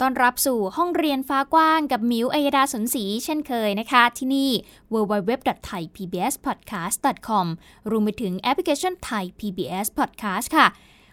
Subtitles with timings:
[0.00, 4.50] ต้อนรับสู่ห้องเรียนฟ้ากว้างกับมิวอัยดาสนศรีเช่นเคยนะคะ ที่นี่
[4.92, 7.46] www.thaipbspodcast.com
[7.90, 10.66] รวมไปถึงแอปพลิเคชัน Thai PBS Podcast ค่ะ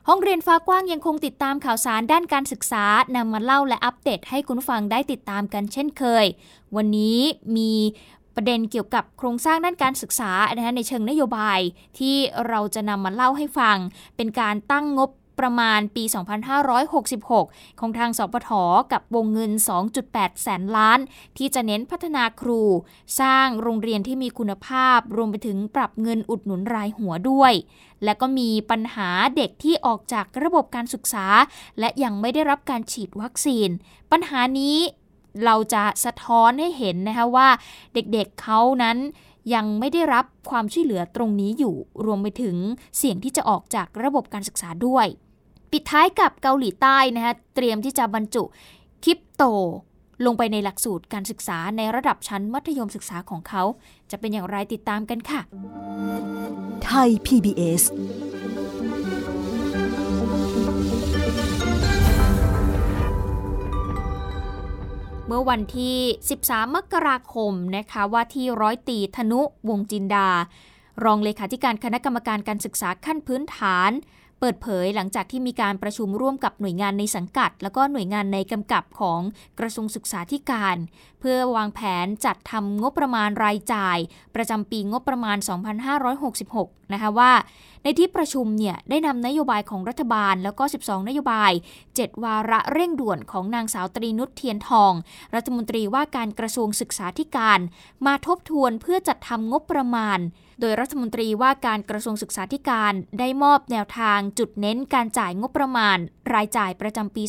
[0.08, 6.26] ห้องเรียนฟ้ากว้างยังคงติดตามข่าวสารด้านการศึกษานำมาเล่าและอัปเดตให้คุณฟังได้ติดตามกันเช่นเคย
[6.76, 7.20] วันนี้
[7.58, 7.74] มี
[8.36, 10.32] ประเด็นเกี่ยวกับโครงสร้างด้านการศึกษา
[10.76, 11.60] ในเชิงนโยบาย
[12.00, 12.16] ที่
[12.48, 13.78] เราจะนำมาเล่าให้ฟัง
[14.16, 15.10] เป็นการตั้งงบ
[15.42, 16.04] ประมาณปี
[16.92, 18.50] 2566 ของทางสปท
[18.92, 19.52] กับวงเงิน
[19.98, 21.00] 2.8 แสนล้าน
[21.38, 22.62] ที่จะเน้นพัฒนาครู
[23.20, 27.54] สร้างโรงเรียนที่มีคุณภาพ รวมไปถึงปรับเงินอุดหนุนรายหัวด้วย
[28.04, 31.28] และก็มีปัญหาเด็กที่ออกจากระบบการศึกษา
[31.80, 33.70] และยังไม่ได้รับการฉีดวัคซีน
[34.12, 34.78] ปัญหานี้
[35.46, 37.50] เราจะสะท้อนให้เห็นนะคะว่า
[37.94, 38.98] เด็กๆเเขานั้น
[39.54, 42.56] ยังไม่ได้รับความช่วยเหลือตรงนี้อยู่ รวมไปถึง
[42.98, 45.08] เสี่ยงที่จะออกจากระบบการศึกษาด้วย
[45.72, 48.44] ปิดท้ายกับเกาหลีใต้นะคะเตรียมที่จะบรรจุ
[49.04, 49.44] คริปโต
[50.26, 53.64] ลงไปในหลักสูตรการศึกษาในระดับชั้นมัธยมศึกษาของเขา
[54.12, 55.42] จะเป็นอย่างไรติดตามกันค่ะ
[56.86, 57.84] ไทย PBS
[65.28, 65.98] เมื่อวันที่
[66.36, 70.30] 13 มกราคมนะคะว่าที่ร้อยตีธนุวงจินดา
[71.04, 73.92] รองเลขาธิการคณะกรรมการการศึกษาขั้นพื้นฐาน
[74.44, 79.22] เปิดเผยหลังจากที่มีการประชุมร่วมกับหน่วยงานในสังกัด แล้วก็หน่วยงานในกำกับของ
[79.60, 80.78] กระทรวงศึกษาธิการ
[81.20, 83.98] เพื่อวางแผนจัดทำงบประมาณรายจ่าย
[84.36, 85.38] ประจำปีงบประมาณ
[86.16, 87.32] 2566 นะคะว่า
[87.84, 91.52] ในที่ประชุมเนี่ยได้นำนโยบายของรัฐบาล แล้วก็ 12 นโยบาย
[91.88, 94.94] 7 วาระเร่งด่วนของนางสาวตรีนุชเทียนทอง
[95.36, 97.60] รัฐมนตรีว่าการกระทรวงศึกษาธิการ
[98.06, 100.20] มาทบทวนเพื่อจัดทำงบประมาณ
[100.60, 105.98] โดยรัฐมนตรีว่าการกระทรวงศึกษาธิการได้มอบแนวทางจุดเน้นการจ่ายงบประมาณ
[106.34, 107.24] รายจ่ายประจำปี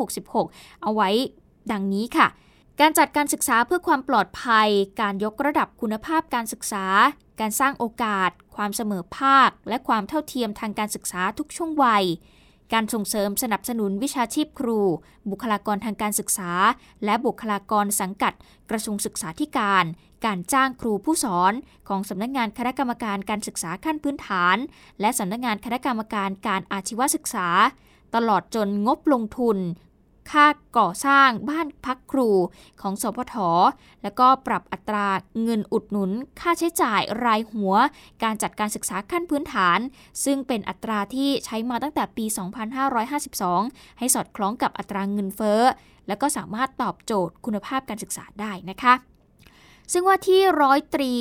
[0.00, 1.08] 2566 เอาไว้
[1.72, 2.28] ดังนี้ค่ะ
[2.80, 4.68] การจัดการศึกษาเพื่อความปลอดภัย
[5.00, 6.86] การยกระดับคุณภาพการศึกษา
[7.40, 12.04] การสร้างโอกาส ความเสมอภาค และความเท่าเทียมทางการศึกษาทุกช่วงวัย
[12.72, 14.80] การส่งเสริมสนับสนุนวิชาชีพครู
[15.30, 16.50] บุคลากรทางการศึกษา
[17.04, 18.32] และบุคลากรสังกัด
[18.70, 19.84] กระทรวงศึกษาธิการ
[20.26, 21.52] การจ้างครูผู้สอน
[21.88, 24.56] ของสำนักงานคณะกรรมการการศึกษาขั้นพื้นฐาน
[25.00, 27.48] และสำนักงานคณะกรรมการการอาชีวศึกษา
[28.14, 29.58] ตลอดจนงบลงทุน
[30.30, 30.46] ค่า
[30.78, 32.30] ก่อสร้างบ้านพักครู
[32.80, 33.34] ของสพท
[34.02, 35.06] แล้วก็ปรับอัตรา
[35.42, 36.10] เงินอุดหนุน
[36.40, 37.74] ค่าใช้จ่ายรายหัว
[38.22, 39.78] การจัดการศึกษาขั้นพื้นฐาน
[40.24, 42.24] ซึ่งเป็นอัตราที่ใช้มาตั้งแต่ปี
[43.12, 45.60] 2552 ให้สอดคล้องกับอัตราเงินเฟ้อ
[46.08, 48.94] แล้วก็สามารถตอบโจทย์คุณภาพการศึกษาได้นะคะ
[49.92, 51.12] ซึ่งว่าที่ร้อยตรี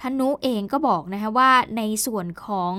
[0.00, 2.72] ธนุเองก็บอกนะคะว่าในส่วนของ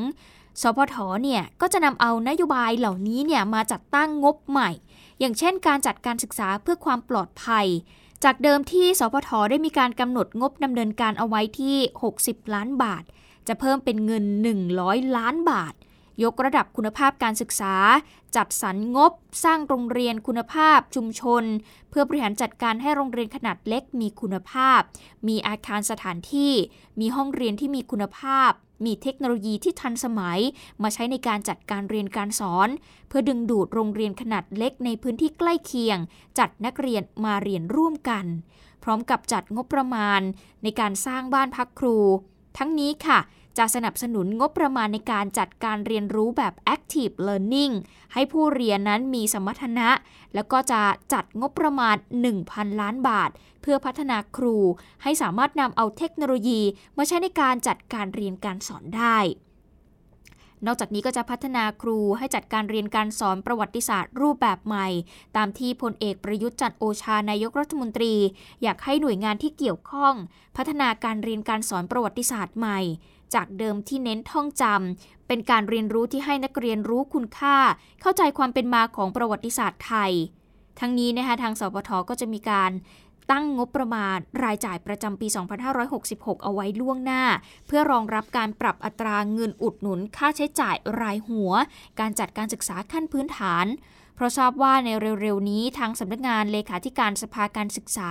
[0.62, 4.70] สพทเนี่ยก็จะนำเอานโยบายเหล่านี้เนี่ยมาจัดตั้งงบใหม่
[5.20, 7.68] อย่างเช่นการจัดการศึกษาเพื่อความปลอดภัย
[8.24, 11.78] จากเดิมที่สพทได้มีการกำหนดงบดำเนินการเอาไว้ที่
[12.16, 13.04] 60 ล้านบาท
[13.48, 14.24] จะเพิ่มเป็นเงิน
[14.70, 15.74] 100 ล้านบาท
[16.24, 17.76] ยกระดับคุณภาพการศึกษา
[18.36, 19.12] จัดสรรงบ
[19.44, 21.44] สร้างโรงเรียนคุณภาพชุมชน
[21.90, 24.82] เพื่อบริหารจัดการให้โรงเรียนขนาดเล็กมีคุณภาพ
[25.28, 26.54] มีอาคารสถานที่
[27.00, 28.52] มีห้องเรียนที่มีคุณภาพ
[28.86, 30.40] มีเทคโนโลยีที่ทันสมัย
[30.84, 32.70] มาใช้ในการจัดการเรียนการสอน
[33.08, 35.98] เพื่อดึงดูดโรงเรียนขนาดเล็กในพื้นที่ใกล้เคียง
[36.40, 38.26] จัดนักเรียนมาเรียนร่วมกัน
[38.84, 40.22] พร้อมกับจัดงบประมาณ
[40.64, 41.98] ในการสร้างบ้านพักครู
[42.58, 43.20] ทั้งนี้ค่ะ
[43.60, 47.74] จะสนับสนุนงบประมาณในการจัดการเรียนรู้แบบ active learning
[48.14, 49.90] ให้ผู้เรียนนั้นมีสมรรถนะ
[50.36, 50.82] แล้วก็จะ
[51.14, 51.96] จัดงบประมาณ
[52.38, 53.30] 1,000 ล้านบาท
[53.62, 54.58] เพื่อพัฒนาครู
[55.04, 56.62] ให้สามารถนำเอาเทคโนโลยี
[56.98, 59.20] มาใช้ในการจัดการเรียนการสอนได้
[60.66, 64.88] นอกจากนี้ก็จะพัฒนาครูให้จัดการเรียนการสอนประวัติศาสตร์รูปแบบใหม่
[65.38, 68.14] ตามที่พลเอกประยุทธ์จันโอชานายกรัฐมนตรี
[68.64, 70.14] อยากให้หน่วยงานที่เกี่ยวข้อง
[70.58, 72.80] พัฒนาการเรียนการสอนประวัติศาสตร์ใหม่
[73.36, 77.58] จากเดิมที่เน้นท่องจำเป็นการเรียนรู้ที่ให้นักเรียนรู้คุณค่า
[78.02, 80.12] เข้าใจความเป็นมาของประวัติศาสตร์ไทย
[80.80, 82.72] ทั้งนี้นะคะทางสปทก็จะมีการ
[83.32, 85.28] ตั้งงบประมาณรายจ่ายประจำปี
[85.86, 87.24] 2566 เอาไว้ล่วงหน้า
[87.68, 91.52] เพื่อรองรับการปรับอัตราเงินอุดหนุนค่าใช้จ่ายรายหัว
[92.00, 93.66] การจัดการศึกษาขั้นพื้นฐาน
[94.20, 94.90] เพราะทราบว่าใน
[95.22, 98.10] เร็วๆนี้ทางสำนักงานเลขาธิการสภาการศึกษา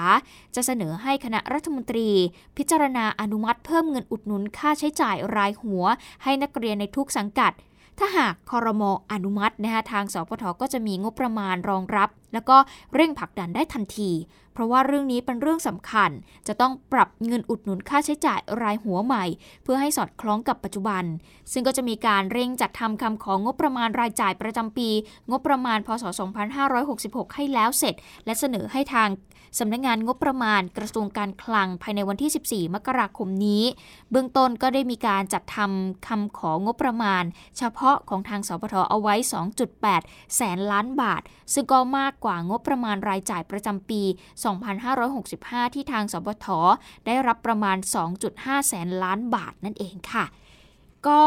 [0.55, 2.09] จะเสนอให้คณะรัฐมนตรี
[2.57, 5.85] พิจารณาอนุมัติเพิ่มเงินอุดหนุนค่าใช้จ่ายรายหัว
[6.23, 7.53] ให้นักเรียนในทุกสังกัด
[7.99, 12.57] ถ้าหากคอรมออนุมัตินะคะทางสพทก็จะมีงบประมาณรองรับ แล้วก็
[12.95, 14.11] เร่งผลักดันได้ทันที
[14.59, 16.11] เพราะว่าเรื่องนี้เป็นเรื่องสำคัญ
[16.49, 19.25] จะต้องปรับเงินอุดหนุนค่าใช้จ่ายรายหัวใหม่
[19.63, 21.05] เพื่อให้สอดคล้องกับปัจจุบัน
[21.53, 24.89] ซึ่งก็จะมีการเร่งจัดทำคำของงบประมาณรายจ่ายประจำปี
[25.31, 26.05] งบประมาณพศ
[26.71, 27.95] 2566 ให้แล้วเสร็จ
[28.25, 29.09] และเสนอให้ทาง
[29.59, 33.63] สำนักงงานงบประมาณกระทรวงการคลังภายในวันที่ 14 มกราคมนี้
[34.11, 37.25] เบื้องต้นก็ได้มีการจัดทำคำของบประมาณ
[37.59, 39.15] เฉพาะของทางสปทเอาไว้
[39.75, 41.23] 2.8 แสนล้านบาท
[41.53, 44.03] ซึ่งก็มากกว่างบประมาณรายจ่ายประจำปี
[44.89, 46.47] 2565 ที่ทางสปท
[47.07, 47.77] ได้รับประมาณ
[48.23, 50.25] 2.5 แสนล้านบาทนั่นเองค่ะ
[51.09, 51.21] ก็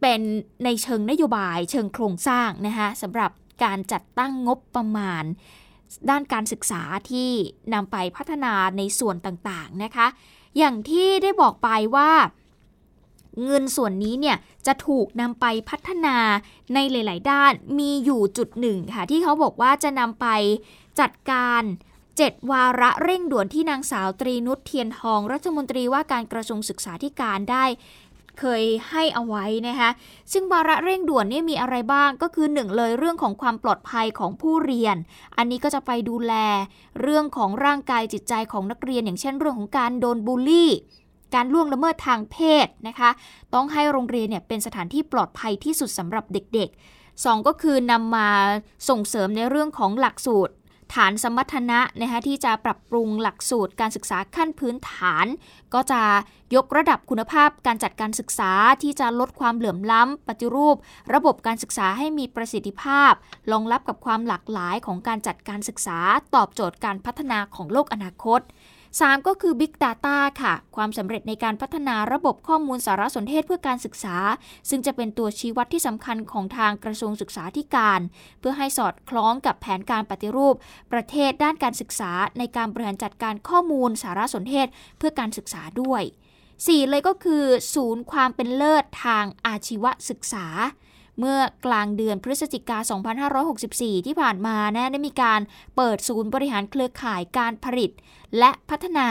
[0.00, 0.20] เป็น
[0.64, 3.30] ในเชิงนโยบายเชิงโครงสร้างนะคะสำหรับ
[3.64, 5.24] การจัดตั้งงบประมาณ
[6.10, 7.30] ด้านการศึกษาที่
[7.74, 10.06] นำไปพัฒนาในส่วนต่างๆนะคะ
[10.58, 12.10] อย่างที่ได้บอกไปว่า
[13.44, 16.16] เงินส่วนนี้เนี่ยจะถูกนำไปพัฒนา
[16.74, 20.26] ในหลาย ๆ ด้านมีอยู่จุดหนึ่งค่ะ ที่เขาบอกว่าจะนำไป
[21.00, 21.62] จัดการ
[22.06, 27.64] 7 วาระเร่งด่วนที่นางสาวตรีนุชเทียนทอง รัฐมนตรีว่าการกระทรวงศึกษาธิการได้
[28.40, 29.90] เคยให้เอาไว้นะคะ
[30.32, 34.96] ซึ่งวาระเร่งด่วนนี่มีอะไรบ้างก็คือหนึ่งเลยเรื่องของความปลอดภัยของผู้เรียน
[35.36, 36.32] อันนี้ก็จะไปดูแล
[37.00, 40.70] เรื่องของร่างกายจิตใจของนักเรียน อย่างเช่นเรื่องของการโดนบูลลี่
[41.34, 43.10] การล่วงละเมิดทางเพศนะคะ
[43.54, 48.28] ต้องให้โรงเรียนเนี่ยเป็นสถานที่ปลอดภัยที่สุดสำหรับเด็กๆ 2 ก็คือนำมา
[48.88, 50.52] ส่งเสริมในเรื่องของหลักสูตร
[50.94, 55.26] ฐานสมรรถนะนะคะที่จะปรับปรุงหลักสูตรการศึกษาขั้นพื้นฐาน
[55.74, 56.02] ก็จะ
[56.54, 58.52] ยกระดับคุณภาพการจัดการศึกษา
[58.82, 60.76] ที่จะลดความเหลื่อมล้ำ ปฏิรูป
[61.14, 63.12] ระบบการศึกษาให้มีประสิทธิภาพ
[63.52, 65.98] รองรับกับความหลากหลายของการจัดการศึกษา
[66.34, 68.40] ตอบโจทย์การพัฒนาของโลกอนาคต
[68.98, 74.16] 3 ก็คือ Big Data ค่ะ ความสำเร็จในการพัฒนาระบบข้อมูลสารสนเทศเพื่อการศึกษา
[74.68, 78.00] ซึ่งจะเป็นตัวชี้วัดที่สำคัญของทางกระทรวงศึกษาธิการ
[78.40, 80.54] เพื่อให้สอดคล้องกับแผนการปฏิรูป
[80.92, 84.66] ประเทศด้านการศึกษา ในการบริหารจัดการข้อมูลสารสนเทศ
[84.98, 86.02] เพื่อการศึกษาด้วย
[86.50, 87.44] 4 เลยก็คือ
[87.74, 90.46] ศูนย์ความเป็นเลิศทางอาชีวศึกษา
[91.20, 92.78] เมื่อกลางเดือนพฤศจิกา
[93.42, 95.40] 2564 ที่ผ่านมานะได้มีการ
[95.76, 97.90] เปิดศูนย์บริหารเครือข่ายการผลิต
[98.38, 99.08] และพัฒนา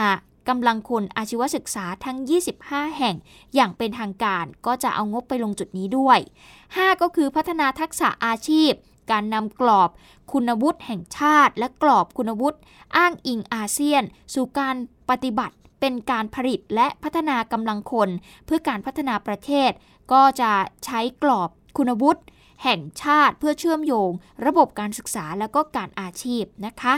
[0.48, 2.16] กำลังคนอาชีวศึกษาทั้ง
[2.58, 3.16] 25 แห่ง
[3.54, 6.18] อย่างเป็นทางการก็จะเอางบไปลงจุดนี้ด้วย
[6.60, 8.72] 5 ก็คือพัฒนาทักษะอาชีพ
[9.10, 9.90] การนำกรอบ
[10.32, 12.58] คุณวุฒิแห่งชาติ และกรอบคุณวุฒิ
[12.96, 14.02] อ้างอิงอาเซียน
[14.34, 14.76] สู่การ
[15.10, 18.08] ปฏิบัติเป็นการผลิตและพัฒนากำลังคน
[18.44, 19.70] เพื่อการพัฒนาประเทศ
[20.12, 20.52] ก็จะ
[20.84, 22.22] ใช้กรอบ คุณวุฒิ
[22.64, 24.10] แห่งชาติเพื่อเชื่อมโยง
[24.46, 26.94] ระบบการศึกษาและก็การอาชีพนะคะ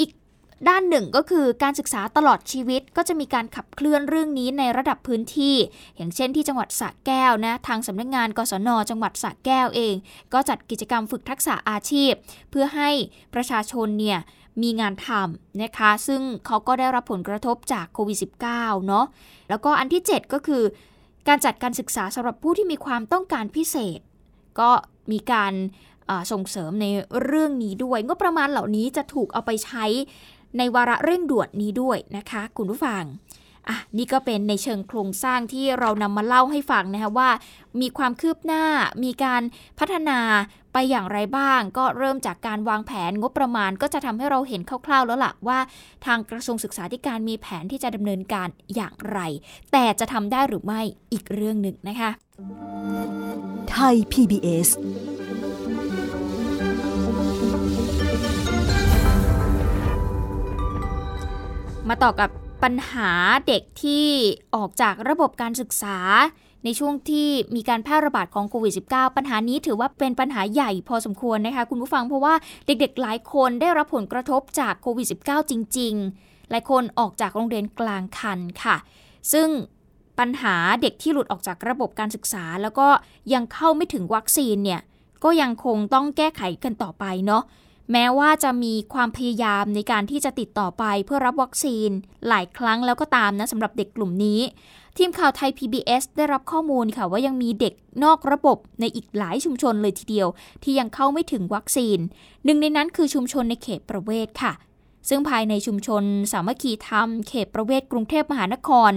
[0.00, 0.10] อีก
[0.68, 5.56] ด้านหนึ่งก็คือการศึกษาตลอดชีวิตก็จะมีการขับเคลื่อนเรื่องนี้ในระดับพื้นที่
[5.96, 9.94] อย่างเช่นที่จังหวัดสระแก้วนะทางสำนักงงานกศนจังหวัดสระแก้วเอง
[10.32, 12.12] ก็จัดกิจกรรมฝึกทักษะอาชีพ
[12.50, 12.90] เพื่อให้
[13.34, 14.18] ประชาชนเนี่ย
[14.62, 18.18] มีงานทำนะคะ ซึ่งเขาก็ได้รับผลกระทบจากโควิด
[18.52, 19.06] -19 เนาะ
[19.48, 20.62] แล้วก็อันที่ 7 ก็คือ
[21.30, 24.00] การจัดการศึกษาสำหรับผู้ที่มีความต้องการพิเศษ
[24.60, 24.70] ก็
[25.12, 25.52] มีการ
[26.32, 26.86] ส่งเสริมใน
[27.22, 29.84] เรื่องนี้ด้วยงบประมาณเหล่านี้จะถูกเอาไปใช้
[30.58, 33.02] ในวาระเร่งด่วนนี้ด้วยนะคะ คุณผู้ฟัง
[33.68, 37.30] อะนี่ก็เป็นในเชิงโครงสร้างที่เรานำมาเล่าให้ฟังนะคะว่า
[37.80, 38.64] มีความคืบหน้า
[39.04, 39.42] มีการ
[39.78, 40.18] พัฒนา
[40.72, 45.58] ไปอย่างไรบ้าง ก็เริ่มจากการวางแผนงบประมาณก็จะทำให้เราเห็นคร่าวๆ แล้วล่ะว่า
[46.06, 49.18] ทางกระทรวงศึกษาธิการมีแผนที่จะดำเนินการอย่างไร
[49.72, 50.80] แต่จะทำได้หรือไม่
[51.12, 52.10] อีกเรื่องหนึ่งนะคะ
[53.70, 54.68] ไทย PBS
[61.88, 62.30] มาต่อกับ
[62.62, 63.10] ปัญหา
[63.48, 64.06] เด็กที่
[64.54, 65.98] ออกจากระบบการศึกษา
[66.64, 72.34] ในช่วงที่มีการแพร่ระบาดของโควิด -19 ปัญหานี้ถือว่าเป็นปัญหาใหญ่พอสมควรนะคะคุณผู้ฟังเพราะว่า
[72.66, 78.76] เด็กๆ หลายคนได้รับผลกระทบจากโควิด -19 จริง ๆ หลายคนออกจากโรงเรียนกลางคันค่ะ
[79.32, 79.48] ซึ่ง
[80.18, 82.88] ปัญหาเด็กที่หลุดออกจากระบบการศึกษา แล้วก็
[83.34, 84.80] ยังเข้าไม่ถึงวัคซีนเนี่ย
[85.24, 87.42] ก็ยังคงต้องแก้ไขกันต่อไปเนาะ
[87.92, 91.90] แม้ว่าจะมีความพยายามในการที่จะติดต่อไปเพื่อรับวัคซีน
[92.28, 94.40] หลายครั้งแล้วก็ตามนะสำหรับเด็กกลุ่มนี้
[95.02, 100.28] ทีมข่าวไทย PBS ได้รับข้อมูลค่ะว่ายังมีเด็กนอกระบบในอีกหลายชุมชนเลยทีเดียว
[100.62, 101.98] ที่ยังเข้าไม่ถึงวัคซีน
[102.44, 104.52] หนึ่งในนั้นคือชุมชนในเขตประเวศค่ะ
[105.08, 106.02] ซึ่งภายในชุมชน
[106.32, 108.92] สามัคคีธรรม เขตประเวศกรุงเทพมหานคร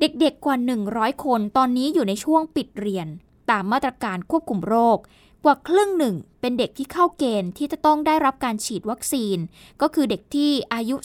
[0.00, 0.56] เด็กๆกว่า
[0.90, 3.06] 100 คนตอนนี้อยู่ในช่วงปิดเรียน
[3.50, 4.98] ตามมาตรการควบคุมโรค
[5.44, 9.38] กว่าครึ่งหนึ่งเป็นเด็กที่เข้าเกณฑ์ที่จะต้องได้รับการฉีดวัคซีน
[9.82, 10.96] ก็คือเด็กที่อายุ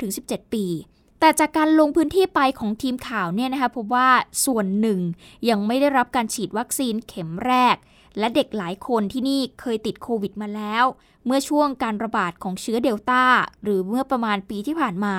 [0.00, 0.66] 12-17 ปี
[1.20, 4.08] แต่จากการลงพื้นที่ไปของทีมข่าวเนี่ยนะคะพบว่า
[4.44, 5.00] ส่วนหนึ่ง
[5.48, 7.76] ยังไม่ได้รับการฉีดวัคซีนเข็มแรก
[8.18, 10.84] และเด็กหลายคนที่นี่เคยติดโควิดมาแล้ว
[11.26, 13.24] เมื่อช่วงการระบาดของเชื้อเดลต้า
[13.62, 15.16] หรือเมื่อประมาณปีที่ผ่านมา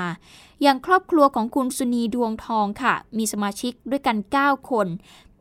[0.61, 4.87] อย่างครอบครัวของคุณสุนีดวงทองค่ะ มีสมาชิกด้วยกัน 9 คน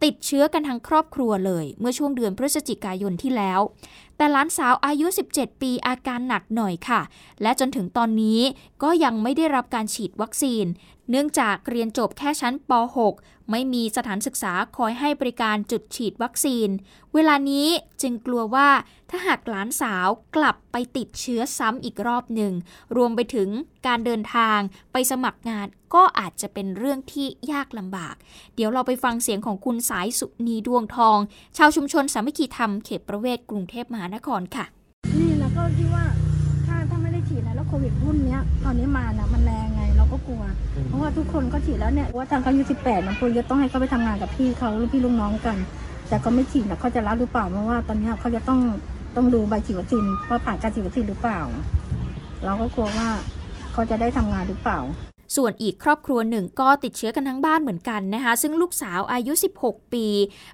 [0.04, 3.60] ติดเชื้อกันทั้งครอบครัวเลย เมื่อช่วงเดือนพฤศจิกายนที่แล้ว
[4.16, 7.00] แต่หลานสาวอายุ 17 ปีอาการหนักหน่อยค่ะ
[7.42, 8.40] และจนถึงตอนนี้
[8.82, 10.64] ก็ยังไม่ได้รับการฉีดวัคซีน
[11.10, 12.72] เนื่องจากเรียนจบแค่ชั้นป
[13.08, 16.68] .6 ไม่มีสถานศึกษาคอยให้บริการจุดฉีดวัคซีน
[17.14, 17.68] เวลานี้
[18.02, 18.68] จึงกลัวว่า
[19.10, 22.52] ถ้าหากหลานสาวกลับไปติดเชื้อซ้ำอีกรอบหนึ่ง
[22.96, 23.48] รวมไปถึง
[23.86, 24.58] การเดินทาง
[24.92, 28.14] ไปสมัครงานก็อาจจะเป็นเรื่องที่ยากลำบาก
[28.54, 31.18] เดี๋ยวเราไปฟังเสียงของคุณสายสุนีดวงทอง
[31.56, 34.64] ชาวชุมชนสามัคคีธรรมเขตประเวศกรุงเทพมหานครค่ะ
[35.16, 36.04] นี่แล้วก็คิดว่า
[37.74, 40.42] วโควิดรุ่นเนี้ยตอนนี้มานะมันแรงไงเราก็กลัว
[40.86, 45.56] เพราะว่าทุกคนก็ฉีดแล้วเนี่ยว่าทางเขาอายุสิบแปดมันควรจะต้องให้เขาไปทำงานกับพี่เขาลูกพี่ลูกน้องกัน
[46.08, 48.60] แต่เขาไม่ฉีดนะเขาจะรับหรือเปล่าเพราะว่าตอนเนี้ยเขาจะต้อง
[49.16, 51.40] ต้องดูใบฉีดวัคซีนว่าผ่านการฉีดวัคซีนหรือเปล่า
[52.44, 53.08] เราก็กลัวว่า
[53.72, 54.80] เขาจะได้ทำงานหรือเปล่า
[55.36, 60.06] ส่วนอีกครอบครัวหนึ่งก็ติดเชื้อกันทั้งบ้านเหมือนกันนะคะ ซึ่งลูกสาวอายุ 16 ปี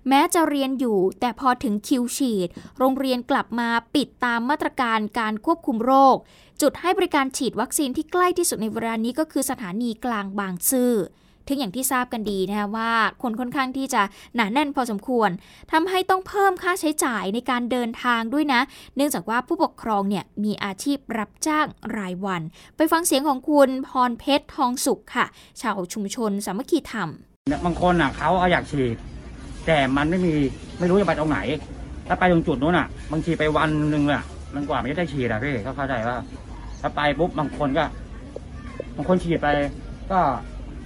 [0.08, 6.16] แม้จะเรียนอยู่ แต่พอถึงคิวฉีด โรงเรียนกลับมาปิดตามมาตรการการควบคุมโรค
[6.60, 10.92] จุดให้บริการฉีดวัคซีนที่ใกล้ที่สุดในเวลานี้ก็คือสถานีกลางบางซื่อ
[11.50, 12.90] ถึงอย่างที่ทราบกันดีนะคะว่า
[13.22, 14.02] คนค่อนข้างที่จะ
[14.34, 15.30] หนาแน่นพอสมควร
[15.72, 18.60] ทำให้ต้องเพิ่มค่าใช้จ่ายในการเดินทางด้วยนะ
[18.96, 21.66] เนื่องจากว่าผู้ปกครองเนี่ยมีอาชีพรับจ้าง
[21.96, 22.42] รายวัน
[22.76, 25.26] ไปฟังเสียงของคุณพรเพชรทองสุขค่ะ
[25.60, 27.08] ชาวชุมชนสามัคคีธรรม
[27.64, 28.96] บางคนอะเขาเอาอยากฉีด
[29.66, 30.32] แต่มันไม่มี
[30.78, 31.38] ไม่รู้จะไปตรงไหน
[32.08, 34.22] ถ้าไปตรงจุดนู้นอะ บางทีไปวันหนึ่งอะ
[34.54, 36.16] มันกว่ามันจะได้ฉีดอะพี่เขาเข้าใจว่า
[36.80, 37.84] ถ้าไปปุ๊บบางคนก็
[38.96, 39.48] บางคนฉีดไป
[40.12, 40.20] ก็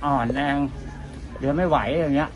[0.04, 0.56] อ่อนแรง
[1.40, 2.30] เดินไม่ไหวอย่างเงี้ย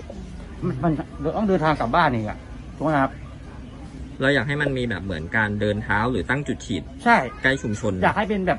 [0.65, 0.93] มันมัน
[1.37, 2.39] ต้องเดินทางกลับบ้านอีกอะ
[2.77, 3.13] ถูกไหมครับ
[4.21, 8.59] เราอยากให้มันมีแบบเหมือนการเดินเท้าหรือตั้งจุดฉีด ใช่ ใกล้ชุมชน อยากให้เป็นแบบ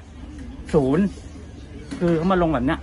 [0.74, 1.06] ศูนย์
[2.00, 2.80] คือเขามาลงแบบเนี้ย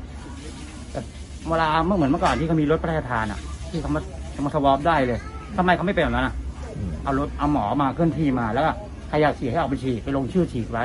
[0.92, 1.04] แบบ
[1.48, 3.40] เวลาเมื่อเหมือนเมื่อก่อนที่เขามีรถพระราชทานอะ
[3.70, 4.00] ที่เขามา
[4.32, 5.18] เขามาสวอปได้เลย
[5.56, 6.34] ทำไมเขาไม่เป็นแบบนั้นอะ
[6.76, 8.72] อืม เอารถเอาหมอมาเคลื่อนที่มาแล้วก็
[9.08, 10.84] ใครอยากฉีดให้เอาไปฉีดไปลงชื่อฉีดไว้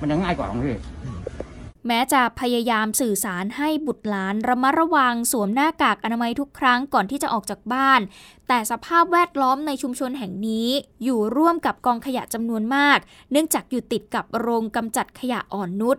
[0.00, 0.76] มันยังง่ายกว่าของพี่
[1.88, 8.00] แม้จะพยายามสื่อสารให้บุตรหลานระมัดระวังสวมหน้ากากอนามัยทุกครั้งก่อนที่จะออกจากบ้าน
[8.48, 10.68] แต่สภาพแวดล้อมในชุมชนแห่งนี้
[11.04, 12.98] อยู่ร่วมกับกองขยะจำนวนมาก
[13.30, 15.98] เนื่องจากอยู่ติดกับโรงกำจัดขยะอ่อนนุช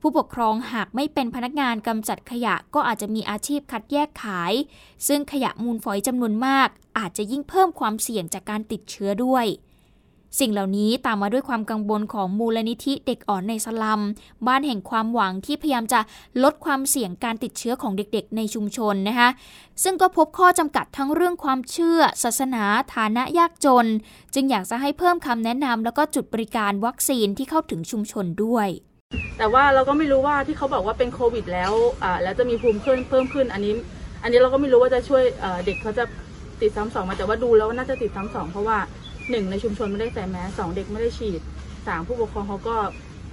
[0.00, 4.52] ผู้ปกครองหากไม่เป็นพนักงานกำจัดขยะก็อาจจะมีอาชีพคัดแยกขาย
[5.08, 9.46] ซึ่งขยะมูลฝอยจำนวนมาก อาจจะยิ่งเพิ่มความเสี่ยงจากการติดเชื้อด้วย
[10.40, 14.00] สิ่งเหล่านี้ตามมาด้วยความกังวลของมูลนิธิเด็กอ่อนในสลัม
[14.46, 16.00] บ้านแห่งความหวังที่พยายามจะ
[16.42, 19.28] ลดความเสี่ยงการติดเชื้อของเด็กๆ ในชุมชนนะคะ
[19.82, 22.64] ซึ่งก็พบข้อจำกัดทั้งเรื่องความเชื่อ ศาสนา
[22.94, 23.86] ฐานะยากจน
[24.34, 28.68] จึงอยากจะให้เพิ่มคำแนะนำแล้วก็จุดบริการวัคซีนที่เข้าถึงชุมชนด้วย
[29.38, 33.74] แต่ว่าเราก็ไม่รู้ว่าที่เขาบอกว่าเป็นโควิด แล้วอ่าแล้วจะมีภูมิเพิ่มเพิ่มขึ้นอันนี้
[34.22, 35.22] อันนี้เราก็ไม่รู้ว่าจะช่วย
[35.64, 36.04] เด็กเขาจะ
[36.60, 38.78] ติดซ้ำสองมาแต่ว่าดูแล้วน่าจะติดซ้ำสองเพราะว่า
[39.30, 41.40] หนึ่งในชุมชนไม่ได้ใส่แมสสองเด็กไม่ได้ฉีด
[41.86, 42.76] สามผู้ปกครองเขาก็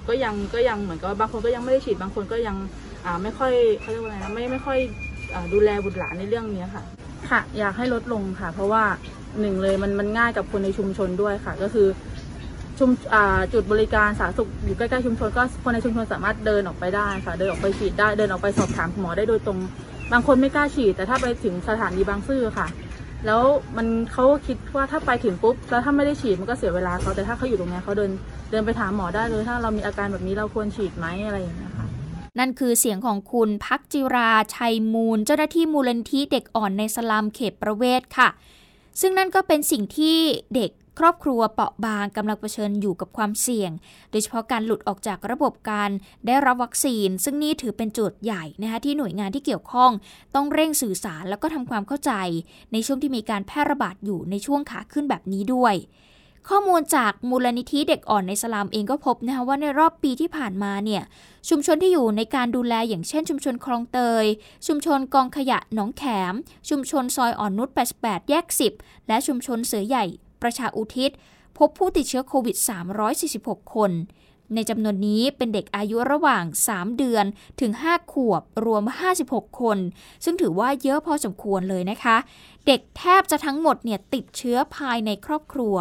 [0.07, 2.55] ก็ยังก็ยังเหมือนกับว่าบางคนก็ยังไม่ได้ฉีดบางคนก็ยัง
[3.05, 4.79] อ่าไม่ค่อยเขาเรียกว่าอะไรนะไม่ไม่ค่อย
[5.33, 6.83] อดูแลบุตรหลานในเรื่องนี้ค่ะ
[7.29, 8.83] ค่ะ อยากให้ลดลงค่ะ เพราะว่า
[9.39, 11.87] หนึ่งเลยมันมันง่ายกับคนในชุมชนด้วยค่ะ ก็คือ
[12.79, 12.89] ชุม
[13.53, 19.59] จุดบริการสาธารณสุขอยู่ใกล้ๆชุมชน ก็คนในชุมชนสามารถเดินออกไปได้ค่ะ เดินออกไปฉีดได้เดินออกไปสอบถามหมอได้โดยตรง
[20.11, 22.67] บางคนไม่กล้าฉีด แต่ถ้าไปถึงสถานีบางซื่อค่ะ
[23.25, 23.43] แล้ว
[23.77, 28.11] มันเขาคิดว่าถ้าไปถึงปุ๊บแล้วถ้าไม่ได้ฉีดมันก็เสียเวลาเขาแต่ถ้าเขาอยู่ตรงนี้เขาเดิน
[28.51, 31.87] เดินไปถามหมอได้เลยถ้าเรามีอาการแบบนี้เราควรฉีดไหมอะไรอย่างเงี้ยค่ะ
[32.39, 38.29] นั่นคือเสียงของคุณพักจิราชัยมูล เจ้าหน้าที่มูลนิธิเด็กอ่อนในสลัมเขตประเวศค่ะ
[39.01, 40.17] ซึ่งนั่นก็เป็นสิ่งที่
[40.55, 43.71] เด็ก ครอบครัวเปราะบางกำลังเผชิญอยู่กับความเสี่ยง
[44.11, 45.89] โดยเฉพาะการหลุดออกจากระบบการ
[46.27, 49.91] ได้รับวัคซีน ซึ่งนี่ถือเป็นโจทย์ใหญ่นะคะที่หน่วยงานที่เกี่ยวข้อง
[50.35, 52.11] ต้องเร่งสื่อสารแล้วก็ทำความเข้าใจ
[52.71, 55.75] ในช่วงที่มีการแพร่ระบาดอยู่ในช่วงขาขึ้นแบบนี้ด้วย
[56.49, 61.03] ข้อมูลจากมูลนิธิเด็กอ่อนในสลามเองก็พบนะคะว่าในรอบปีที่ผ่านมาเนี่ย
[61.49, 64.25] ชุมชนที่อยู่ในการดูแลอย่างเช่น ชุมชนคลองเตย
[64.67, 66.33] ชุมชนกองขยะหนองแขม
[66.69, 67.69] ชุมชนซอยอ่อนนุช
[67.99, 68.45] 88 แยก
[68.77, 70.05] 10 และชุมชนเสือใหญ่
[70.43, 71.11] ประชาอุทิศ
[71.57, 72.55] พบผู้ติดเชื้อโควิด
[73.15, 73.91] 346 คน
[74.55, 77.25] ในจำนวนนี้เป็นเด็กอายุระหว่าง 3 เดือน
[77.59, 78.83] ถึง 5 ขวบ รวม
[79.21, 79.77] 56 คน
[80.23, 82.17] ซึ่งถือว่าเยอะพอสมควรเลยนะคะ
[82.67, 85.75] เด็กแทบจะทั้งหมดเนี่ยติดเชื้อภายในครอบครัว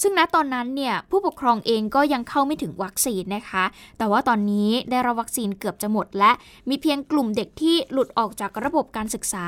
[0.00, 3.64] ซึ่งณตอนนั้นเนี่ยผู้ปกครองเองก็ยังเข้าไม่ถึงวัคซีนนะคะ
[3.98, 6.32] แต่ว่าตอนนี้ได้รับวัคซีนเกือบจะหมด และ
[6.68, 9.46] มีเพียงกลุ่มเด็กที่หลุดออกจากระบบการศึกษา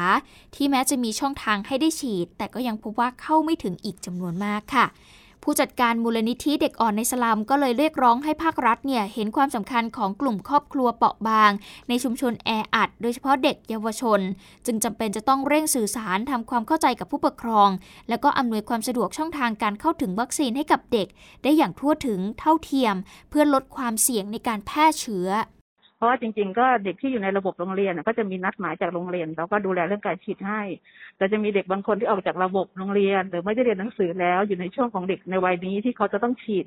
[0.55, 4.87] ที่แม้จะมีช่องทางให้ได้ฉีด แต่ก็ยังพบว่าเข้าไม่ถึงอีกจำนวนมากค่ะ
[5.43, 11.51] ผู้จัดการมูลนิธิเด็กอ่อนในสลัมก็เลยเรียกร้องให้ภาครัฐเนี่ยเห็นความสำคัญของกลุ่มครอบครัวเปราะบาง
[11.89, 14.21] ในชุมชนแออัด โดยเฉพาะเด็กเยาวชน
[14.67, 17.69] จึงจำเป็นจะต้องเร่งสื่อสารทำความเข้าใจกับผู้ปกครอง
[18.09, 21.09] แล้วก็อำนวยความสะดวกช่องทางการเข้าถึงวัคซีนให้กับเด็ก
[21.43, 22.95] ได้อย่างทั่วถึงเท่าเทียม
[23.31, 25.29] เพื่อลดความเสี่ยงในการแพร่เชื้อ
[25.99, 30.63] เพราะว่าจริง ๆ ก็เด็กที่อยู่ในระบบโรงเรียนก็จะมีนัดหมายจากโรงเรียนเราก็ดูแลเรื่องการฉีดให้
[31.17, 36.67] แต่จะมีเด็กบางคนที่ออกจากระบบโรงเรียน หรือไม่ได้เรียนหนังสือแล้ว อยู่ในช่วงของเด็กในวัยนี้ที่เขาจะต้องฉีด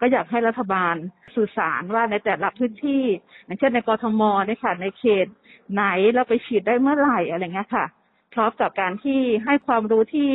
[0.00, 0.94] ก็อยากให้รัฐบาล
[1.36, 3.04] สื่อสารว่าในแต่ละพื้นที่
[3.44, 5.26] อย่างเช่นในกรทมเนี่ยค่ะในเขต
[5.72, 5.84] ไหน
[6.14, 7.86] เราไปฉีดได้เมื่อไหร่อะไรเงี้ยค่ะ
[8.34, 10.32] พร้อมกับการที่ให้ความรู้ที่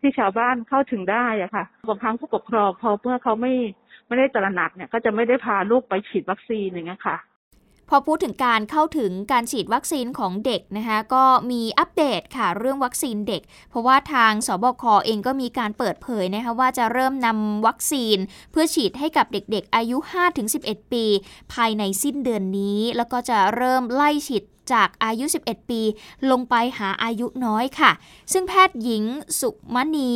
[0.00, 3.54] ที่ชาวบ้านเข้าถึงได้อะค่ะบางครั้งผู้ปกครองเขาเมื่อเขาไม่
[4.06, 7.16] ไม่ได้ตระหนักเนี่ย ก็จะไม่ได้พาลูกไปฉีดวัคซีนอย่างเงี้ยค่ะ
[7.88, 18.18] พอพูดถึงการเข้าถึงการฉีดวัคซีนของเด็กนะคะก็มีอัปเดตค่ะเรื่องวัคซีนเด็ก เพราะว่าทางสบคเองก็มีการเปิดเผยนะคะว่าจะเริ่มนำวัคซีน
[18.52, 19.96] เพื่อฉีดให้กับเด็กๆ อายุ
[20.44, 21.04] 5-11 ปี
[21.52, 25.80] ภายในสิ้นเดือนนี้ แล้วก็จะเริ่มไล่ฉีดจากอายุ 11 ปี
[26.30, 27.90] ลงไปหาอายุน้อยค่ะ
[28.32, 29.04] ซึ่งแพทย์หญิง
[29.40, 30.12] สุมณี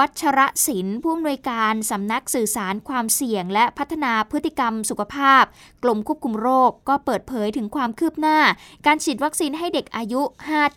[0.00, 5.44] วัชระศิลป์ผู้อำนวยการสำนักสื่อสารความเสี่ยง และพัฒนาพฤติกรรมสุขภาพ
[5.82, 8.38] กรมควบคุมโรคก็เปิดเผยถึงความคืบหน้า
[8.86, 10.20] การฉีดวัคซีนให้เด็กอายุ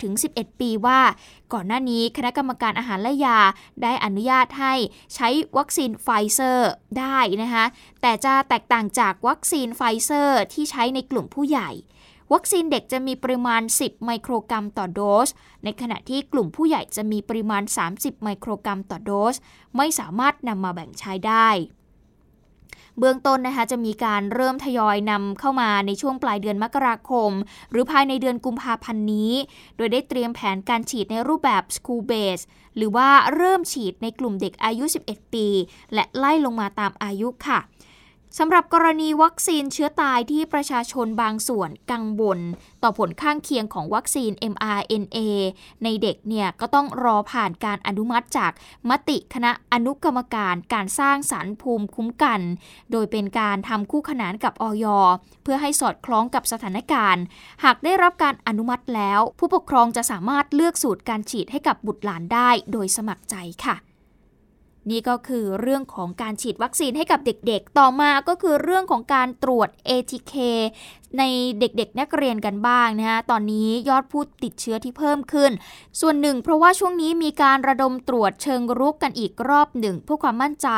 [0.01, 1.01] 5-11 ปีว่า
[1.53, 3.39] ก่อนหน้านี้คณะกรรมการอาหารและยา
[3.83, 4.73] ได้อนุญาตให้
[5.15, 7.65] ใช้วัคซีนไฟเซอร์ได้นะคะ
[8.01, 11.71] แต่จะแตกต่างจากวัคซีนไฟเซอร์ที่ใช้ในกลุ่มผู้ใหญ่
[12.33, 15.29] วัคซีนเด็กจะมีปริมาณ 10 ไมโครกรัมต่อโดสส
[15.63, 19.35] ในขณะที่กลุ่มผู้ใหญ่จะมีปริมาณ 30 ไมโครกรัมต่อโดส
[19.77, 21.49] ไม่สามารถนำมาแบ่งใช้ได้
[22.97, 27.31] เบื้องต้นนะคะจะมีการเริ่มทยอยนำเข้ามาในช่วงปลายเดือนมกราคม
[27.71, 29.33] หรือภายในเดือนกุมภาพันธ์นี้
[29.77, 32.43] โดยได้เตรียมแผนการฉีดในรูปแบบ school base
[32.75, 35.47] หรือว่าเริ่มฉีดในกลุ่มเด็กอายุ 11 ปี
[35.93, 37.59] และไล่ลงมาตามอายุค่ะ
[38.37, 42.39] สำหรับกรณีวัคซีนเชื้อตายที่ประชาชนบางส่วนกังวล
[42.83, 45.17] ต่อผลข้างเคียงของวัคซีน mRNA
[45.83, 48.51] ในเด็กเนี่ยก็ต้องรอผ่านการอนุมัติจาก
[48.89, 52.41] มติคณะอนุกรรมการการสร้างสารภูมิคุ้มกัน
[52.91, 54.85] โดยเป็นการทำคู่ขนานกับอย
[55.43, 57.23] เพื่อให้สอดคล้องกับสถานการณ์
[57.63, 63.77] หากได้รับการอนุมัติแล้ว ผู้ปกครองจะสามารถเลือกสูตรการฉีดให้กับบุตรหลานได้ โดยสมัครใจค่ะ
[64.89, 70.33] นี่ก็คือเรื่องของการฉีดวัคซีนให้กับเด็กๆ ต่อมาก็คือเรื่องของการตรวจ ATK
[71.19, 71.23] ใน
[71.59, 75.51] เด็กๆ นักเรียนกันบ้างนะฮะ ตอนนี้ยอดผู้ติดเชื้อที่เพิ่มขึ้น
[76.01, 80.69] ส่วนหนึ่งเพราะว่าช่วงนี้มีการระดมตรวจเชิงรุกกันอีกรอบหนึ่งเพื่อความมั่นใจ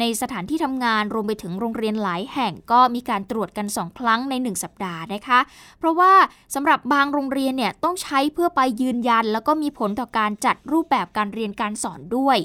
[0.00, 5.40] ในสถานที่ทำงานรวมไปถึงโรงเรียนหลายแห่งก็มีการตรวจกัน 2 ครั้งใน 1 สัปดาห์นะคะ
[5.78, 6.12] เพราะว่า
[6.54, 12.38] สำหรับบางโรงเรียนเนี่ยต้องใช้เพื่อไปยืนยัน แล้วก็มีผลต่อการจัดรูปแบบการเรียนการสอนด้วย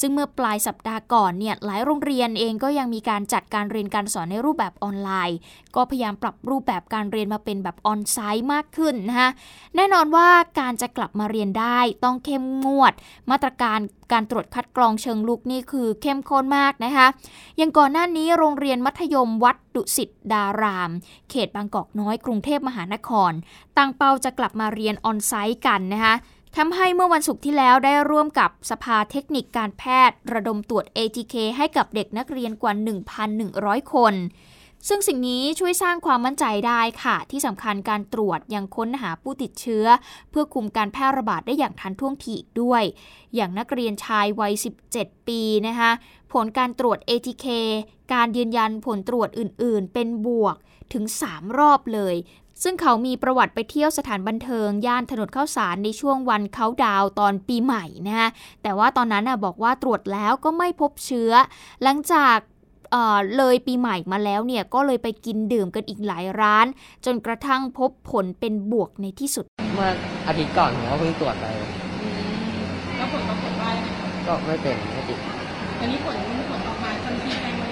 [0.00, 5.38] ซึ่งเมื่อปลายสัปดาห์ก่อนเนี่ยหลายโรงเรียนเองก็ยังมีการจัดการเรียนการสอนในรูปแบบออนไลน์
[5.76, 9.30] ก็พยายามปรับรูปแบบการเรียนมาเป็นแบบออนไซต์มากขึ้นนะคะ
[9.76, 10.28] แน่นอนว่า
[10.60, 12.92] การจะกลับมาเรียนได้ต้องเข้มงวด
[13.30, 13.78] มาตรการ
[14.12, 17.06] การตรวจคัดกรองเชิงลุกนี่คือเข้มข้นมากนะคะ
[17.56, 20.90] อย่างก่อนหน้านี้โรงเรียนมัธยมวัดดุสิตดาราม
[21.30, 23.32] เขตบางกอกน้อยกรุงเทพมหานคร
[23.76, 26.14] ตั้งเป้าจะกลับมาเรียนออนไซต์กันนะคะ
[26.56, 32.72] ทำให้เมื่อวันศุกร์ที่แล้วได้ร่วมกับสภาเทคนิคการแพทย์ ระดมตรวจ ATK ให้กับเด็กนักเรียนกว่า
[33.32, 34.14] 1,100 คน
[34.88, 39.86] ซึ่งสิ่งนี้ช่วยสร้างความมั่นใจได้ค่ะ ที่สำคัญการตรวจยังค้นหาผู้ติดเชื้อ
[40.30, 42.82] เพื่อคุมการแพร่ระบาดได้อย่างทันท่วงทีอีกด้วย
[43.34, 44.52] อย่างนักเรียนชายวัย
[44.92, 45.90] 17 ปีนะคะ
[46.32, 47.46] ผลการตรวจ ATK
[48.12, 50.56] การยืนยันผลตรวจอื่น ๆ เป็นบวก
[50.92, 52.14] ถึง 3 รอบเลย
[52.64, 58.30] ซึ่งเขามีประวัติไปเที่ยวสถานบันเทิง ย่านถนนข้าวสารในช่วงวันเขาดาวตอนปีใหม่นะฮะ
[58.62, 61.32] แต่ว่าตอนนั้นบอกว่าตรวจแล้วก็ไม่พบเชื้อ
[61.82, 62.36] หลังจาก
[62.92, 66.66] เเลยปีใหม่มาแล้วเนี่ยก็เลยไปกินดื่มกันอีกหลายร้าน
[67.04, 69.44] จนกระทั่งพบผลเป็นบวกในที่สุด
[69.74, 69.90] เมื่อ
[70.26, 71.46] อาทิตย์ก่อนผมก็เพิ่งตรวจไป
[72.96, 75.18] แล้วผลปรากฏว่ายังไงคะก็ไม่เป็นไม่ติด
[75.80, 76.16] อันนี้ผล
[76.50, 77.62] ผลออกมาทันทีได้ไหม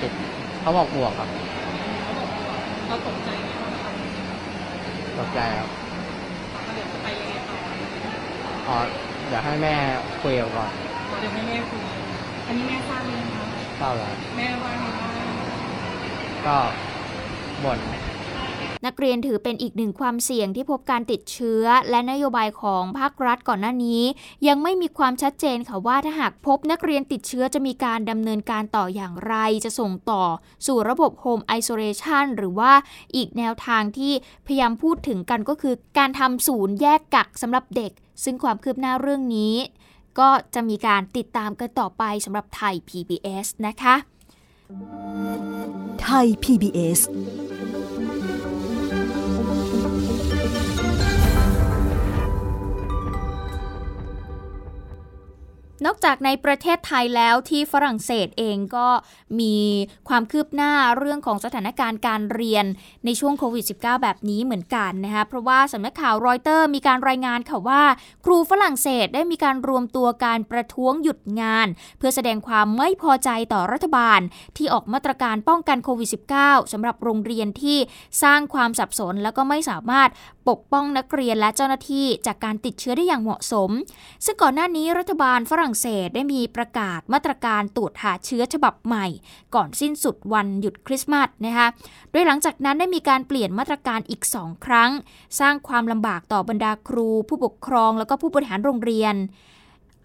[0.00, 0.12] ติด
[0.60, 1.28] เขาบอกบวกครับ
[2.02, 3.47] เขาบอกว่าเราตกใจไหมว่าเขา
[5.18, 5.68] ตกใจครับ
[6.74, 7.56] เดี๋ยวจะไปยังไงต่อ
[8.68, 8.76] อ๋อ
[9.28, 9.74] เดี๋ยวให้แม่
[10.22, 10.70] คุยกันก่อน
[11.20, 11.80] เดี๋ยวให้แม่คุย
[12.46, 13.42] อันนี้แม่ทราบไหมคะ
[13.78, 15.10] เศร้าแล้วแม่ว่าไงบ้าง
[16.46, 16.58] ก็
[17.64, 17.78] บ่น
[18.86, 24.02] นักเรียนถือเป็นอีกหนึ่งความเสี่ยงที่พบการติดเชื้อ และนโยบายของภาครัฐก่อนหน้านี้
[24.48, 30.24] ยังไม่มีความชัดเจนค่ะว่าถ้าหากพบนักเรียนติดเชื้อจะมีการดำเนินการต่ออย่างไร จะส่งต่อ
[30.66, 32.72] สู่ระบบโฮมไอโซเลชันหรือว่า
[33.16, 34.12] อีกแนวทางที่
[34.46, 37.92] พยายามพูดถึงกันก็คือ การทำศูนย์แยกกักสำหรับเด็ก
[38.24, 39.54] ซึ่งความคืบหน้าเรื่องนี้
[40.18, 43.94] ก็จะมีการติดตามกันต่อไปสำหรับไทย PBS นะคะ
[46.02, 47.00] ไทย PBS
[55.86, 58.88] นอกจากในประเทศไทยแล้วที่ฝรั่งเศสเองก็
[59.40, 59.56] มี
[60.08, 62.64] ความคืบหน้าเรื่องของสถานการณ์การเรียน
[63.04, 67.82] ในช่วงโควิด -19 แบบนี้เหมือนกันนะคะเพราะว่าสำนักข่าวรอยเตอร์มีการรายงานค่ะว่า
[68.24, 71.66] ครูฝรั่งเศสได้มีการรวมตัวการประท้วงหยุดงาน
[71.98, 74.20] เพื่อแสดงความไม่พอใจต่อรัฐบาล
[74.56, 76.08] ที่ออกมาตรการป้องกันโควิด
[76.40, 77.78] -19 สำหรับโรงเรียนที่
[78.22, 80.08] สร้างความสับสน แล้วก็ไม่สามารถ
[80.48, 83.70] ปกป้องนักเรียนและเจ้าหน้าที่จากการติดเชื้อได้อย่างเหมาะสม
[84.24, 89.06] ซึ่งก่อนหน้านี้รัฐบาลฝรั่งเศสได้มีประกาศมาตรการตรวจหาเชื้อฉบับใหม่
[89.54, 91.68] ก่อนสิ้นสุดวันหยุดคริสต์มาสนะคะ
[92.10, 94.90] โดยหลังจากนั้นได้มีการเปลี่ยนมาตรการอีกสองครั้ง
[95.40, 99.14] สร้างความลำบากต่อบรรดาครู ผู้ปกครองแล้วก็ผู้บริหารโรงเรียน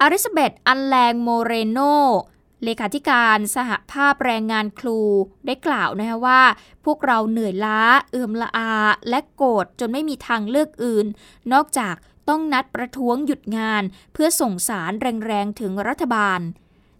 [0.01, 1.79] อาริสเบตอันแลงโมเรโน
[2.63, 5.01] เลขาธิการสหภาพแรงงานครู
[5.45, 6.41] ได้กล่าวนะคะว่า
[6.85, 7.79] พวกเราเหนื่อยล้า
[8.11, 8.73] เอื่อมละอา
[9.09, 11.05] และโกรธจนไม่มีทางเลือกอื่น
[11.53, 11.95] นอกจาก
[12.29, 16.39] ต้องนัดประท้วงหยุดงาน เพื่อส่งสารแรงๆถึงรัฐบาล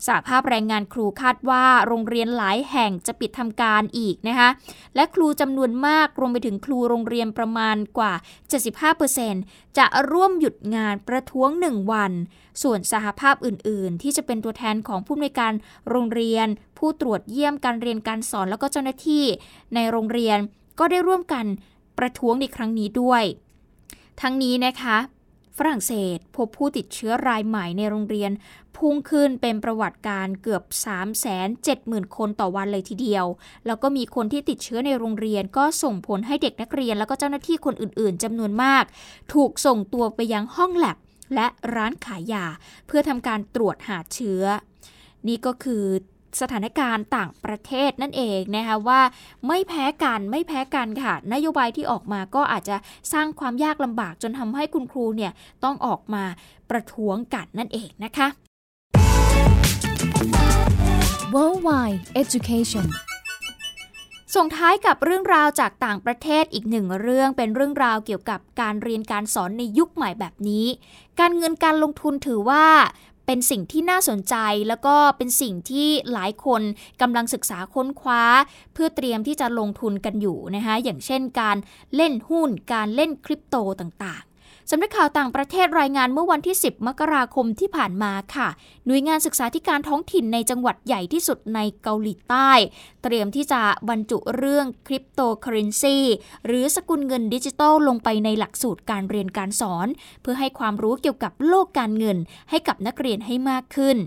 [0.07, 4.49] สหภาพแรงงานครูคาดว่าโรงเรียนหลายแห่งจะปิดทำการอีกนะคะ
[4.95, 8.13] และครูจำนวนมากรวมไปถึงครูโรงเรียนประมาณกว่า
[8.95, 12.11] 75%จะร่วมหยุดงานประท้วง 1 วัน
[12.63, 15.53] ส่วนสหภาพอื่น ๆ ที่จะเป็นตัวแทนของผู้อำนวยการ
[15.89, 19.25] โรงเรียน ผู้ตรวจเยี่ยมการเรียนการสอนแล้วก็เจ้าหน้าที่
[19.75, 20.37] ในโรงเรียน
[20.79, 21.45] ก็ได้ร่วมกัน
[21.97, 23.23] ประท้วงในครั้งนี้ด้วย
[24.21, 24.97] ทั้งนี้นะคะ
[25.57, 28.31] ฝรั่งเศสพบผู้ติดเชื้อรายใหม่ในโรงเรียน
[28.77, 30.63] พุ่งขึ้นเป็นประวัติการเกือบ
[31.39, 33.25] 370,000 คนต่อวันเลยทีเดียว
[33.65, 38.83] แล้วก็มีคนที่ติดเชื้อในโรงเรียน ก็ส่งผลให้เด็กนักเรียน แล้วก็เจ้าหน้าที่คนอื่นๆจำนวนมาก
[39.33, 40.97] ถูกส่งตัวไปยังห้องแลบ
[41.35, 42.45] และร้านขายยา
[42.87, 44.43] เพื่อทำการตรวจหาเชื้อ
[45.27, 45.83] นี่ก็คือ
[46.41, 49.01] สถานการณ์ต่างประเทศนั่นเองนะคะว่า
[49.47, 52.77] ไม่แพ้กันไม่แพ้กันค่ะ นโยบายที่ออกมาก็อาจจะ
[53.13, 55.31] สร้างความยากลำบากจนทำให้คุณครูเนี่ย
[55.63, 56.23] ต้องออกมา
[56.69, 58.27] ประท้วงกันนั่นเองนะคะ
[61.33, 62.87] Worldwide Education
[64.35, 70.65] ส่งท้ายกับเรื่องราวจากต่างประเทศอีกหนึ่งเรื่องเป็นเรื่องราวเกี่ยวกับการเรียนการสอนในยุคใหม่แบบนี้
[71.19, 72.65] การเงินการลงทุนถือว่า
[73.25, 74.35] เป็นสิ่งที่น่าสนใจ
[74.67, 76.61] แล้วก็เป็นสิ่งที่หลายคน
[77.01, 78.23] กำลังศึกษาค้นคว้า
[78.73, 81.57] เพื่อเตรียมที่จะลงทุนกันอยู่นะคะอย่างเช่นการ
[81.95, 84.23] เล่นหุ้นการเล่นคริปโตต่าง
[84.69, 88.47] สำนักข่าวต่างประเทศรายงานเมื่อวันที่ 10 มกราคมที่ผ่านมาค่ะ
[88.87, 92.51] หน่วยงานศึกษาธิการท้องถิ่นในจังหวัดใหญ่ที่สุดในเกาหลีใต้
[93.03, 95.97] เตรียมที่จะบรรจุเรื่องคริปโตเคอเรนซี
[96.45, 99.87] หรือสกุลเงินดิจิทัลลงไปในหลักสูตรการเรียนการสอน
[100.21, 102.17] เพื่อให้ความรู้เกี่ยวกับโลกการเงิน
[102.49, 103.97] ให้กับนักเรียนให้มากขึ้น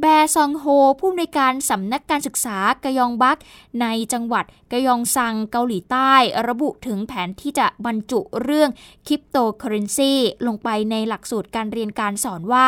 [0.00, 0.04] แบ
[0.34, 0.64] ซองโฮ
[0.98, 3.38] ผู้อำนวยการสำนักการศึกษากยองบัก
[3.80, 6.12] ในจังหวัดกยองซังเกาหลีใต้
[6.48, 8.70] ระบุถึงแผนที่จะบรรจุเรื่อง
[9.06, 10.12] คริปโตเคอเรนซี
[10.46, 12.66] ลงไปในหลักสูตรการเรียนการสอนว่า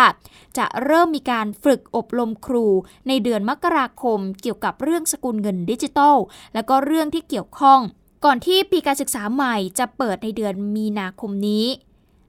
[0.58, 2.66] จะเริ่มมีการฝึกอบรมครู
[3.08, 6.16] ในเดือนมกราคมเกี่ยวกับเรื่องสกุลเงินดิจิทัล
[6.54, 7.80] และก็เรื่องที่เกี่ยวข้อง
[8.24, 11.66] ก่อนที่ปีการศึกษาใหม่จะเปิดในเดือนมีนาคมนี้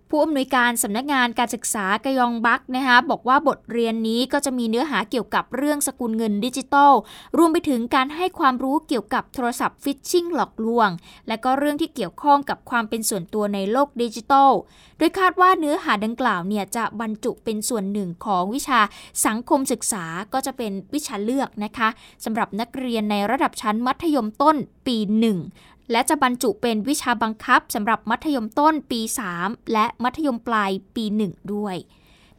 [0.09, 6.93] ผู้อำนวยการสำนักงานการศึกษากยองบักนะคะบอกว่าบทเรียนนี้ก็จะมีเนื้อหาเกี่ยวกับเรื่องสกุลเงินดิจิตอล
[7.37, 10.89] รวมไปถึงการให้ความรู้เกี่ยวกับโทรศัพท์ phishing หลอกลวง
[11.27, 14.51] และก็เรื่องที่เกี่ยวข้องกับความเป็นส่วนตัวในโลกดิจิตอล
[14.97, 18.79] โดยคาดว่าเนื้อหาดังกล่าวเนี่ยจะบรรจุเป็นส่วนหนึ่งของวิชา
[19.25, 21.89] สังคมศึกษาก็จะเป็นวิชาเลือกนะคะ
[22.23, 24.55] สำหรับนักเรียนในระดับชั้นมัธยมต้น
[24.87, 25.37] ปีหนึ่ง
[25.91, 29.01] และจะบรรจุเป็นวิชาบังคับสำหรับมัธยมต้นปี
[29.37, 31.75] 3 และมัธยมปลายปี 1 ด้วย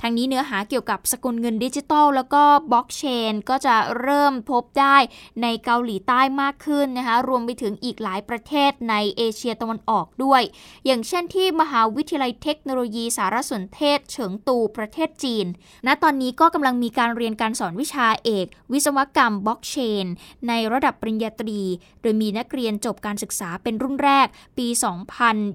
[0.00, 4.96] ทางนี้เนื้อหาเกี่ยวกับสกุลเงินดิจิทัลแล้วก็บล็อกเชนก็จะเริ่มพบได้
[5.42, 10.42] ในเกาหลีใต้มากขึ้นนะคะ รวมไปถึงอีกหลายประเทศในเอเชียตะวันออกด้วย
[10.86, 15.46] อย่างเช่นที่มหาวิทยาลัยเทคโนโลยีสารสนเทศ เฉิงตูประเทศจีน
[15.86, 20.06] ณ ตอนนี้ก็กำลังมีการเรียนการสอนวิชาเอก วิศวกรรมบล็อกเชน
[20.48, 21.60] ในระดับปริญญาตรี
[22.02, 24.26] โดยมีนักเรียนจบการศึกษาเป็นรุ่นแรก
[24.58, 24.66] ปี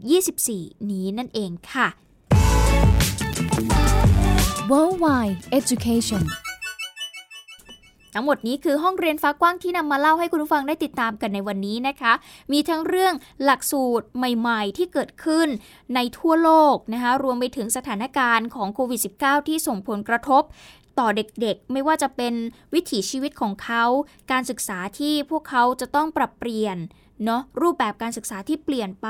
[0.02, 1.88] 2024 นี้นั่นเองค่ะ
[4.72, 6.24] Worldwide Education
[8.14, 12.14] ทั้งหมดนี้คือห้องเรียนฟ้ากว้างที่นำมาเล่าให้คุณผู้ฟังได้ติดตามกันในวันนี้นะคะ
[12.52, 15.48] มีทั้งเรื่องหลักสูตรใหม่ๆ ที่เกิดขึ้น
[15.96, 20.44] ในทั่วโลกนะคะ รวมไปถึงสถานการณ์ของโควิด -19 ที่ส่งผลกระทบ
[21.00, 22.34] ต่อเด็กๆ ไม่ว่าจะเป็น
[22.74, 23.84] วิถีชีวิตของเขา
[24.32, 26.78] การศึกษาที่พวกเขาจะต้องปรับเปลี่ยน
[27.26, 29.10] เนาะรูปแบบการศึกษาที่เปลี่ยนไป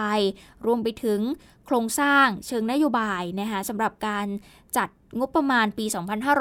[0.65, 1.19] รวมไปถึง
[1.65, 4.27] โครงสร้างเชิงนโยบายนะคะสำหรับการ
[4.77, 4.89] จัด
[5.19, 5.85] งบประมาณปี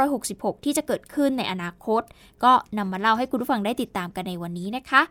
[0.05, 2.03] 2566 ที่จะเกิดขึ้นในอนาคต
[2.45, 5.03] ก็นำมาเล่าให้คุณผู้ฟังได้ติดตามกันในวันนี้นะคะ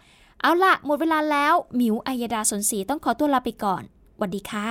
[0.41, 3.83] เอาละหมดเวลาแล้วหมิวอัยดาสนศรีต้องขอตัวลาไปก่อน
[4.15, 4.67] สวัสดีค่ะ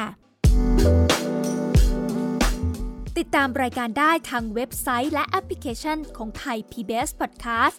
[3.19, 7.79] ติดตามรายการได้ทางเว็บไซต์และแอปพลิเคชันของไทย PBS Podcast